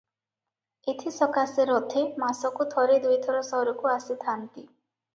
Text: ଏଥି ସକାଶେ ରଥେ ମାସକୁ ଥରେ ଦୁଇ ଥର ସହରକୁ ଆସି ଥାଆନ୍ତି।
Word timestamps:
ଏଥି 0.93 1.13
ସକାଶେ 1.17 1.67
ରଥେ 1.71 2.03
ମାସକୁ 2.25 2.69
ଥରେ 2.75 2.99
ଦୁଇ 3.07 3.23
ଥର 3.29 3.47
ସହରକୁ 3.53 3.97
ଆସି 3.97 4.23
ଥାଆନ୍ତି। 4.27 4.69